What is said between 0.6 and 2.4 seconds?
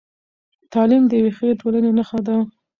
تعلیم د یوې ښې ټولنې نښه ده.